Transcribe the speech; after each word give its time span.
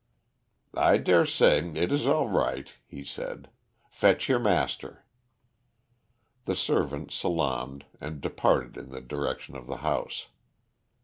"I 0.73 0.97
dare 0.97 1.27
say 1.27 1.59
it 1.59 1.91
is 1.91 2.07
all 2.07 2.27
right," 2.27 2.67
he 2.87 3.03
said. 3.03 3.51
"Fetch 3.91 4.27
your 4.27 4.39
master." 4.39 5.05
The 6.45 6.55
servant 6.55 7.11
salaamed 7.11 7.85
and 7.99 8.19
departed 8.19 8.77
in 8.77 8.89
the 8.89 9.01
direction 9.01 9.55
of 9.55 9.67
the 9.67 9.77
house. 9.85 10.29